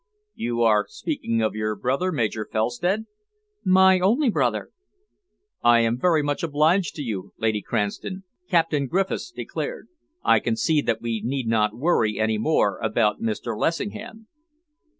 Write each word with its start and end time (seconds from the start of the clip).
"You 0.33 0.63
are 0.63 0.87
speaking 0.89 1.43
of 1.43 1.53
your 1.53 1.75
brother, 1.75 2.11
Major 2.11 2.49
Felstead?" 2.51 3.05
"My 3.63 3.99
only 3.99 4.31
brother." 4.31 4.71
"I 5.63 5.81
am 5.81 5.99
very 5.99 6.23
much 6.23 6.41
obliged 6.41 6.95
to 6.95 7.03
you, 7.03 7.33
Lady 7.37 7.61
Cranston," 7.61 8.23
Captain 8.49 8.87
Griffiths 8.87 9.29
declared. 9.29 9.89
"I 10.23 10.39
can 10.39 10.55
see 10.55 10.81
that 10.81 11.03
we 11.03 11.21
need 11.23 11.45
not 11.47 11.77
worry 11.77 12.17
any 12.19 12.39
more 12.39 12.79
about 12.79 13.21
Mr. 13.21 13.55
Lessingham." 13.55 14.25